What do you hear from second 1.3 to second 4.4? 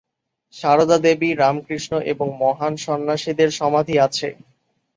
রামকৃষ্ণ এবং মহান সন্ন্যাসীদের সমাধি আছে।